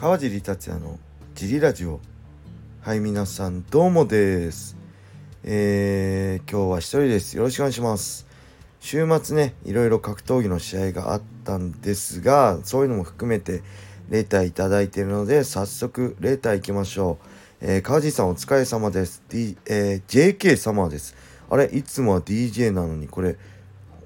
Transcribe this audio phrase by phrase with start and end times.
[0.00, 0.96] 川尻達也の
[1.34, 1.98] ジリラジオ。
[2.82, 4.76] はい皆さんどうもです。
[5.42, 7.36] えー、今日は一人です。
[7.36, 8.24] よろしくお願いします。
[8.78, 13.64] 週末ねいろいろ格闘技の試合があったんですがそういうのも含めて
[14.08, 17.18] レターいただいているので早速レーター行きましょ
[17.60, 21.16] う、えー、川尻さんお疲れ様です、D えー、JK 様です。
[21.50, 23.36] あれいつもは DJ なのにこれ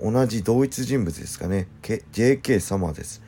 [0.01, 1.69] 同じ同一人物ですかね。
[1.83, 3.21] JK 様です。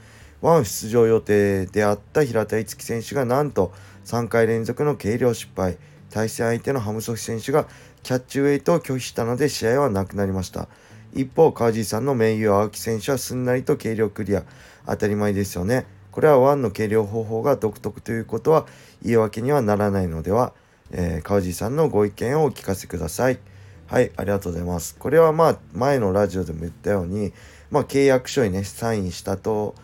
[0.45, 3.73] ワン出場予定であった平田樹選手がなんと
[4.05, 5.79] 3回連続の計量失敗。
[6.11, 7.67] 対戦相手のハムソフ選手が
[8.03, 10.69] キャッチウェイトを拒否したので試合はなくなりました。
[11.15, 14.43] 一方川地さんの盟友青木選手はすんなりと計量クリア。
[14.84, 15.87] 当たり前ですよね。
[16.11, 18.67] これはワンの計量方法が独特ということは
[19.03, 20.53] 言い訳にはならないのでは、
[20.91, 23.39] えー、川地さんのご意見をお聞かせください。
[23.87, 24.95] はい、ありがとうございます。
[24.98, 27.33] これはまあ、前のラジオでも言ったように、
[27.70, 29.75] まあ、契約書にね、サインしたと、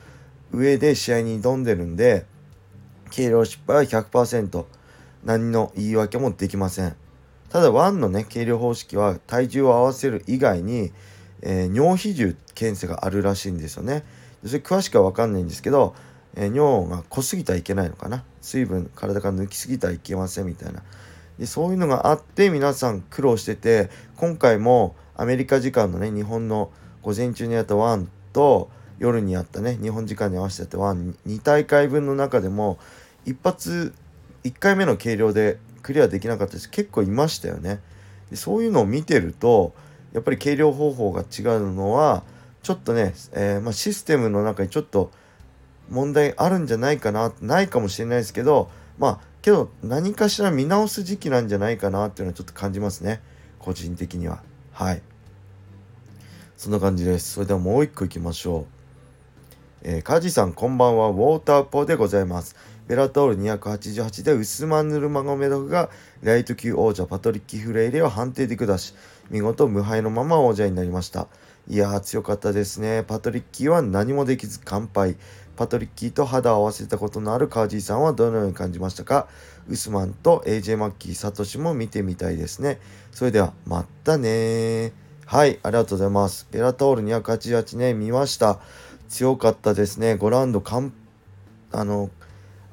[0.53, 2.27] 上で試合に挑んでるんで、
[3.11, 4.65] 計量失敗は100%、
[5.25, 6.97] 何の言い訳もできません。
[7.51, 10.93] ただ、1のね、計量方式は体重を合わせる以外に、
[11.43, 14.05] えー、尿比重検査があるらしいんですよね。
[14.45, 15.95] それ詳しくはわかんないんですけど、
[16.35, 18.25] えー、尿が濃すぎたらいけないのかな。
[18.41, 20.83] 水分、体から抜きすぎたらいけませんみたいな。
[21.41, 28.71] でそういうのがあって皆さん苦労してて今回もアメリカ時間のね日本の午前中にやったワンと
[29.01, 32.79] 夜にやったね日本時間に合わせてやったワン2大会分の中でも
[33.25, 33.93] 一発
[34.45, 37.81] 1回目の計量でクリアできなかった人結構いましたよね。
[38.31, 39.75] でそういうのを見てると
[40.13, 42.23] やっぱり計量方法が違うのは
[42.63, 45.11] ちょっとね、えー、まあ、システムの中にちょっと
[45.89, 53.23] 問題あるんじゃないかなないかもしれないですけどまあけど何かしら見直す時期なんじゃないかなっていうのはちょっと感じますね。
[53.59, 54.43] 個人的には。
[54.73, 55.03] はい。
[56.57, 57.33] そんな感じです。
[57.33, 58.80] それではもう一個いきましょう。
[59.83, 61.09] えー、カジさんこんばんは。
[61.09, 62.55] ウォーターポーでございます。
[62.87, 65.89] ベラトール288でウスマンヌルマゴメドフが
[66.23, 68.95] ライト級王者パトリッキ・フレイレを判定で下し
[69.31, 71.29] 見事無敗のまま王者になりました。
[71.67, 73.05] いやー強かったですね。
[73.05, 75.17] パトリッキーは何もできず完敗。
[75.57, 79.29] パトリッキーと肌を合わせたことのあるカージーさんはどのように感じましたか？
[79.67, 82.81] ウスマンと AJ マッキー、サトシも見てみたいですね。
[83.13, 84.93] それでは、またね
[85.25, 86.49] はい、ありがとうございます。
[86.51, 88.59] ベラトール288ね、見ました。
[89.11, 90.15] 強かったですね。
[90.15, 90.95] 5ラウンド、かん、
[91.73, 92.09] あの、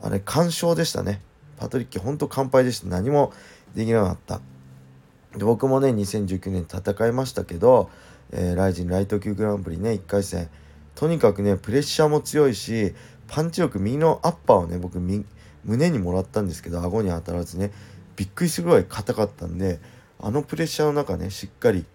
[0.02, 1.22] あれ、完勝でしたね。
[1.58, 2.88] パトリッキー、ほんと完敗でした。
[2.88, 3.34] 何も
[3.76, 4.40] できなかった。
[5.38, 7.90] で僕もね、2019年戦いましたけど、
[8.32, 10.50] えー、ライジンライト級グランプリね、1回戦、
[10.98, 12.96] とにかくねプレッシャーも強いし
[13.28, 17.72] パンチ力右のアッパーをね僕胸にもらったんですけど顎に当たらずね
[18.16, 19.80] びっくりするぐらい硬かったんで
[20.20, 21.86] あのプレッシャーの中ねしっかり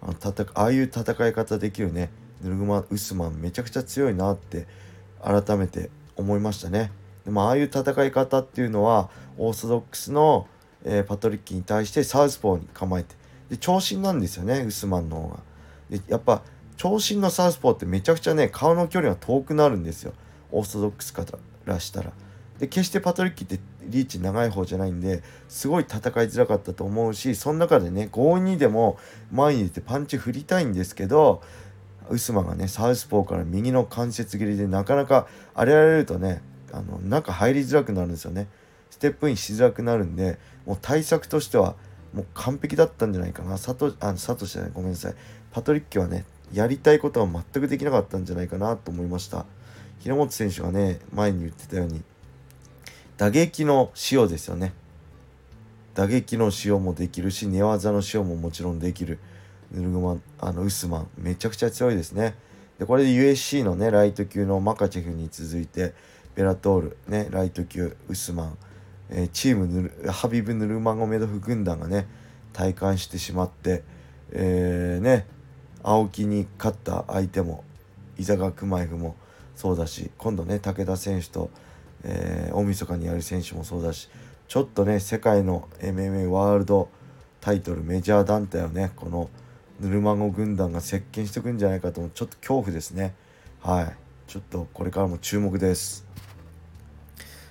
[0.00, 2.10] あの戦ああいう戦い方できるね
[2.42, 4.66] ヌルグマウスマンめちゃくちゃ強いなって
[5.22, 6.90] 改めて思いましたね。
[7.24, 10.48] でもああいう戦い方っていうのはオーソドックスの、
[10.84, 13.14] えー、パトリッキーに対してサウスポーに構えて
[13.48, 15.40] で長身なんですよねウスマンの方が。
[15.90, 16.42] でやっぱ
[16.76, 20.12] 長身のサウスポーってめちゃくちゃね顔の距離が遠くなるんですよ
[20.50, 21.24] オーソドックスか
[21.64, 22.12] らしたら。
[22.58, 28.98] で決してパトリッキーってリーチ長い方じゃないんですごい戦いづらかったと思うしその中でね強引にでも
[29.32, 31.42] 前に出てパンチ振りたいんですけど
[32.10, 36.42] ウスマがねサウスポーから右の関節切りでなかなか荒れられるとね
[36.72, 38.48] あの中入りづらくなるんですよね。
[38.90, 41.74] ステップインしづらくなるんでもう対策としては
[42.12, 43.52] もう完璧だったんじゃないかな。
[43.52, 45.14] 佐藤あの佐藤じゃないごめんなさい。
[45.50, 49.46] パトリッキはねやりたいことは全くできなかったんじゃないかなと思いました。
[50.00, 52.02] 平本選手がね前に言ってたように
[53.16, 54.72] 打撃の塩ですよね。
[55.94, 59.18] 打撃の塩もできるし寝技の塩ももちろんできる。
[59.72, 62.34] ヌルグマンあのウスマンめちゃくちゃ強いですね。
[62.78, 65.94] でこれで USC のねライト級のマカチェフに続いて
[66.34, 68.58] ベラトールねライト級ウスマン、
[69.10, 72.06] えー、チームヌルハビブ・ヌルマゴメドフ軍団がね
[72.52, 73.82] 体感してしまって
[74.32, 75.26] えー、ね
[75.82, 77.64] 青木に勝った相手も
[78.18, 79.16] 伊沢熊井も
[79.54, 81.50] そうだし今度ね武田選手と、
[82.04, 84.08] えー、大晦日にやる選手もそうだし
[84.48, 86.88] ちょっとね世界の MMA ワールド
[87.40, 89.28] タイトルメジャー団体をねこの
[89.82, 93.16] ヌルマゴ軍団が席巻していくんじゃないかとちょっと恐怖ですね。
[93.60, 93.96] はい。
[94.28, 96.06] ちょっとこれからも注目です。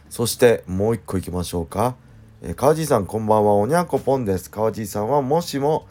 [0.09, 1.95] そしてもう一個いきましょうか、
[2.41, 3.55] えー、川地さんこんばんは。
[3.55, 4.49] おにゃこぽんです。
[4.49, 5.85] 川地さんはもしも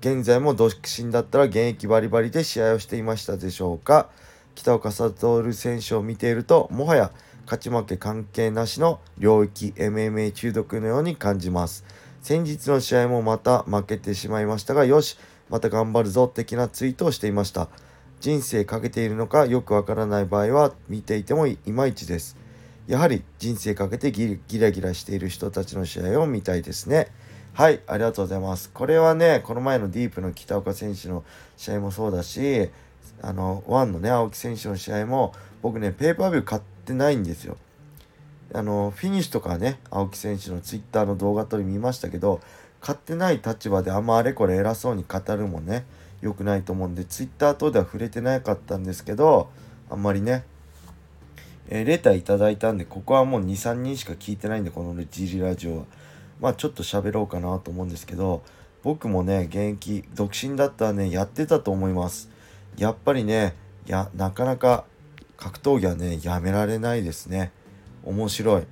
[0.00, 4.10] 現在も独身だったら現役バリバリで試合をしていましたでしょうか。
[4.54, 7.10] 北岡悟選手を見ているともはや
[7.46, 11.86] 勝ち負け関係なしの領域 MMA 中毒のように感じます。
[12.20, 15.16] 先日の試合もまた負けてしまいましたがよし
[15.50, 17.68] また頑張るぞ的なツイートをしていました
[18.20, 22.36] 人生かけているのかよくわからない場合は見ていてもいまいちです
[22.90, 27.06] やはり人生かけてギラギラしている人たちの試合を見たいですね。
[27.52, 28.68] はい、ありがとうございます。
[28.70, 31.22] これはね、この前のディープの北岡選手の
[31.56, 32.68] 試合もそうだし、
[33.22, 35.32] あの、ワンのね、青木選手の試合も、
[35.62, 37.58] 僕ね、ペーパービュー買ってないんですよ。
[38.52, 42.40] あの、フィニッシュとかね、青木選手のツイッターの動画撮り見ましたけど、
[42.80, 45.84] 買ってない立場であんまあれこれ偉そうに語るもね、
[46.20, 49.50] 良くないと思うんで、ツイッター等では触れてなかったんですけど、
[49.90, 50.44] あんまりね、
[51.68, 55.84] えー、レターいただいたんで、ここはもう2、3人しか聞いてないんで、このジリラジオは。
[56.40, 58.42] まあちょっと喋ろうかなと思うんですけど、
[58.82, 62.30] 僕もね、現役、独身だったらね、やってたと思います。
[62.78, 63.54] やっぱりね、
[63.86, 64.84] や、なかなか
[65.36, 67.52] 格闘技はね、やめられないですね。
[68.04, 68.62] 面白い。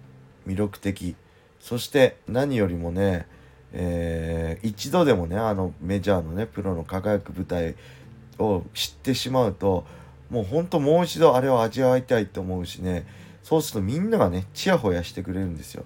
[0.46, 1.16] 魅力的。
[1.61, 3.26] そして何よりもね、
[3.72, 7.74] えー、一度でもね、あのメジャーのね、プロの輝く舞台
[8.38, 9.84] を知ってしまうと、
[10.30, 13.06] もうほんともう一度あれを味わいたいと思うしね
[13.42, 15.84] そうするとみんながねちやほやしてくれるんですよ。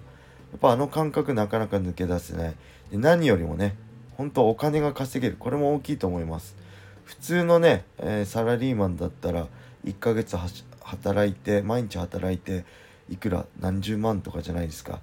[0.51, 2.55] やっぱあの感覚なかなか抜け出せない。
[2.91, 3.75] で何よりもね
[4.17, 5.37] 本当お金が稼げる。
[5.39, 6.57] これも大きいと思います。
[7.05, 9.47] 普通のね、えー、サラリーマンだったら
[9.85, 10.37] 1ヶ月
[10.81, 12.65] 働いて毎日働いて
[13.09, 14.99] いくら何十万とかじゃないですか。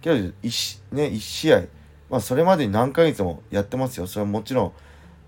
[0.00, 1.62] けど 1,、ね、1試合
[2.12, 4.06] まあそれまでに何ヶ月もやってますよ。
[4.06, 4.72] それはもちろん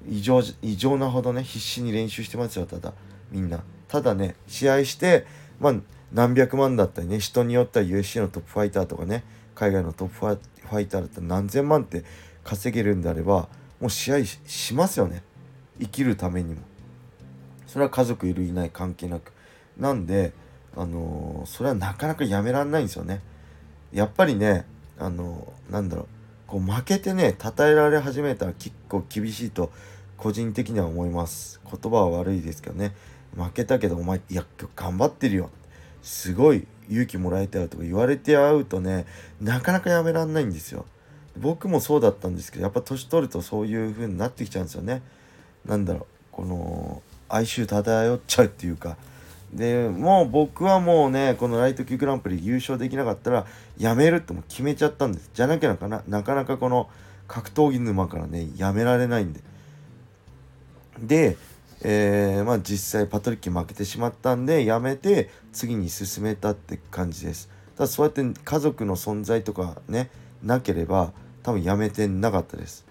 [0.07, 2.93] 異常異常なほどね必死に練習してますよただ。
[3.33, 3.65] みんな。
[3.89, 5.27] ただね試合して
[5.59, 5.75] まあ
[6.13, 12.05] 何百万だったりね人によっては UFC のトップファイターとかね海外のトップファイターだったら何千万って
[12.45, 13.49] 稼げるんであれば
[13.81, 15.23] もう試合しますよね。
[15.81, 16.61] 生きるためにも。
[17.67, 19.33] それは家族いるいない関係なく。
[19.79, 20.35] なんで
[20.77, 23.23] あのー、それはなかなかやめらんないんですよね。
[23.91, 24.67] やっぱりね
[24.99, 26.14] あのー、なんだろう。
[26.55, 29.73] こう負けてね称えられ始めたら結構厳しいと
[30.17, 31.61] 個人的には思います。
[31.65, 32.95] 言葉は悪いですけどね。
[33.37, 34.47] 負けたけどお前いや
[34.77, 35.51] 頑張ってるよ。
[36.05, 39.05] すごい勇気もらえたよとか言われて会うとね
[39.41, 40.87] なかなかやめらんないんですよ。
[41.37, 45.03] 僕もそうだったんですけどやっぱ年取るとそういう風になってきちゃうんですよね。
[45.67, 48.97] なんだろうこの哀愁漂っちゃうっていうか
[49.55, 53.47] でもう僕はもうねこのライト級グランプリ優勝できなかったら
[53.79, 56.89] やめるっても決めちゃったんですじゃなきゃなかななかなかこの
[57.29, 59.41] 格闘技沼からねやめられないんで
[60.99, 61.37] で
[61.87, 67.51] えー、まあ実際パトリッキー負けてしまったんでやめて次に進めたって感じです。
[67.77, 70.11] ただそうやって家族の存在とかね
[70.43, 71.13] なければ
[71.43, 72.87] 多分やめてなかったです。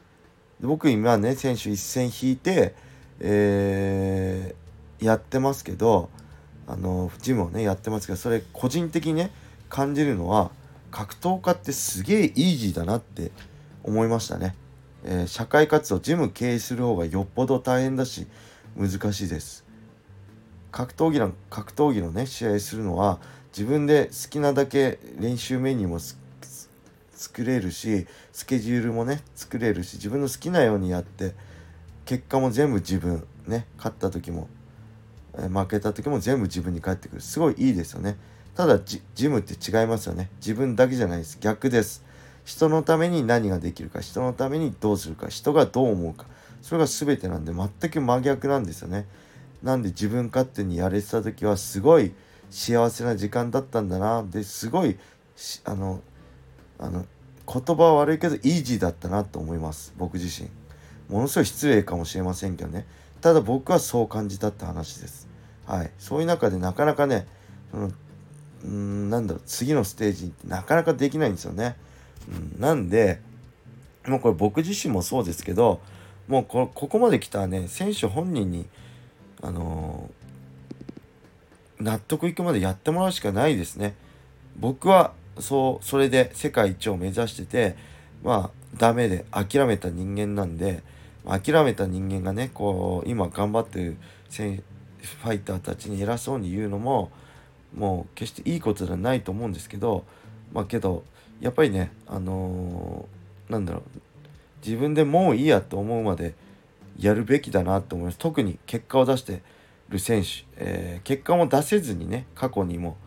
[0.61, 2.75] で僕今ね選手一戦引いて、
[3.19, 6.11] えー、やってますけど
[6.67, 9.31] あのジムをねやってますけどそれ個人的にね
[9.69, 10.51] 感じるのは
[10.91, 13.31] 格闘家ってすげえイージーだなって
[13.83, 14.55] 思いましたね。
[15.05, 18.27] えー、社会活動ジム経営する方がよっぽど大変だし
[18.77, 19.65] 難しいです
[20.71, 23.19] 格闘技の格闘技のね試合するのは
[23.49, 25.99] 自分で好きなだけ練習メニューも
[27.11, 31.35] 作れるしスケジュールもね作れるし自分の好きなようにやって
[32.05, 34.47] 結果も全部自分ね勝った時も、
[35.33, 37.21] 負けた時も全部自分に返ってくる。
[37.21, 38.17] すごいいいですよね。
[38.55, 40.29] ただジムって違いますよね。
[40.37, 41.37] 自分だけじゃないです。
[41.41, 42.03] 逆です。
[42.45, 46.25] 人のために何ができるか人のためにどうするか人がどう思うか。
[46.61, 49.07] それが全てなんで全く真逆なんですよね。
[49.63, 52.13] なんで自分勝手にやれてた時はすごい
[52.49, 54.23] 幸せな時間だったんだな。
[54.23, 54.97] ですごい
[55.65, 56.01] あの
[56.77, 57.05] あの
[57.51, 59.93] 言葉は悪いけどイージーだったなと思います。
[59.97, 60.49] 僕自身。
[61.09, 62.85] ものすごい失礼かもしれませんけどね。
[63.23, 65.29] ただ僕はそう感じたって話です。
[65.65, 65.91] はい。
[65.97, 67.25] そういう中でなかなかね
[67.71, 67.91] その
[68.65, 71.77] うんなんだろう次のステージってなかなかできないんですよね、
[72.29, 73.21] うん、なんで
[74.07, 75.79] もうこれ僕自身もそうですけど
[76.27, 78.67] もうここまで来たらね選手本人に
[79.41, 83.95] あのー、納得いくまでやってもらうしかないですね。
[84.57, 87.75] 僕はそうそれで世界一を目指してて
[88.23, 90.83] まあダメで諦めた人間なんで
[91.27, 93.97] 諦めた人間がねこう今頑張ってる
[94.29, 97.11] ファイターたちに偉そうに言うのも
[97.75, 100.05] もう決していいことではないと思うんですけど
[100.53, 101.03] まあけど
[101.39, 103.83] やっぱりねあのー、なんだろう
[104.65, 106.35] 自分でもういいやと思うまで
[106.97, 108.17] やるべきだなと思います。
[108.17, 109.41] 特に結果を出して
[109.89, 112.97] る選手、えー、結果も出せずにね過去にも、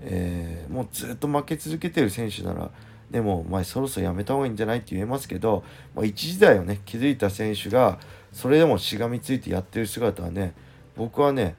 [0.00, 2.70] えー、もうずっと負け続けてる選手なら
[3.10, 7.98] でもお前そろそろやめた方がいいんじゃないって言えますけど、まあ、一時代をね築いた選手が
[8.32, 10.54] それでもしがみついてやってる姿はね
[10.96, 11.56] 僕はね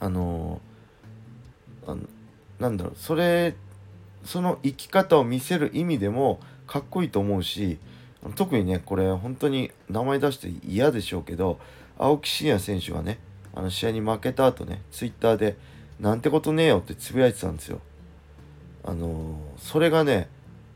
[0.00, 2.02] あのー、あの
[2.58, 3.54] なんだろうそれ
[4.24, 7.78] その生き方を見せる意味でもかっこいいと思うし
[8.34, 11.58] 特にねこれ本当に名前出して嫌でしょうけど
[11.98, 13.18] 青木真也選手がね
[13.54, 15.56] あの試合に負けた後ねツイッターで
[16.00, 17.80] 「なんてことねえよ」ってつぶやいてたんですよ。
[18.84, 20.28] あのそれがね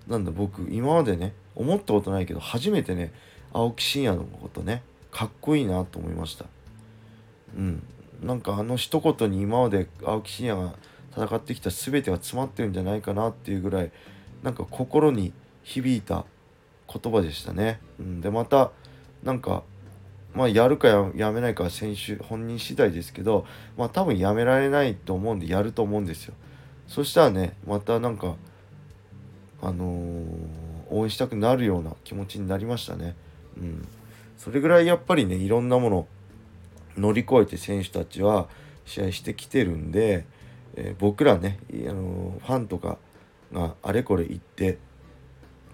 [0.08, 3.12] なんだ僕今までね思ったことないけど初めてね
[3.52, 6.46] 青木真也のことねかっこいいなと思いました
[7.56, 7.82] うん
[8.22, 10.74] なんかあの一言に今まで青木真也が
[11.12, 13.90] 戦ってきた全てが詰まってるんじゃないかなっていうぐらい
[14.42, 15.32] なんか心に
[15.62, 16.24] 響いた
[16.92, 17.80] 言葉でしたね。
[17.98, 18.70] うん、でまた
[19.22, 19.62] なんか
[20.34, 23.46] まあやるかやめないかは選手本人次第ですけど
[23.76, 26.34] まあ多分やめられないと思うんでやると思うんですよ。
[26.86, 28.36] そしたらねまたなんか
[29.62, 30.26] あのー、
[30.90, 33.14] 応援したくなるような気持ちになりましたね。
[33.56, 33.88] うん、
[34.38, 36.06] それぐらいやっぱりねいろんなもの
[36.96, 38.48] 乗り越えて選手たちは
[38.84, 40.24] 試合してきてるんで、
[40.76, 42.98] えー、僕らね、あのー、ファンとか
[43.52, 44.78] があれこれ言って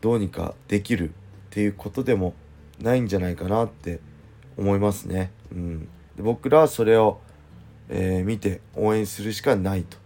[0.00, 1.12] どうにかできるっ
[1.50, 2.34] ていうことでも
[2.80, 4.00] ないんじゃないかなって
[4.56, 5.30] 思いますね。
[5.52, 7.20] うん、で僕らはそれを、
[7.88, 9.96] えー、見て応援するしかないと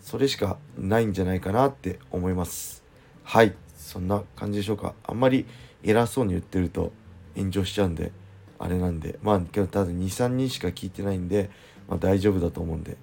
[0.00, 2.81] それしかないんじゃないかなって思います。
[3.24, 4.94] はいそんな感じでしょうか。
[5.04, 5.46] あんまり
[5.82, 6.92] 偉そうに言ってると
[7.36, 8.12] 炎上しちゃうんで
[8.58, 11.50] あれなんでまあけどただ23人しか聞いてないんで、
[11.88, 12.96] まあ、大丈夫だと思うんで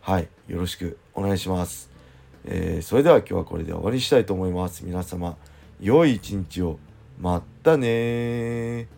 [0.00, 1.90] はいよろしくお願いします。
[2.46, 4.84] えー、それでは今日はこれで終わりにしたいと思います。
[4.84, 5.36] 皆様、
[5.80, 6.78] 良い一日を。
[7.20, 8.88] まったね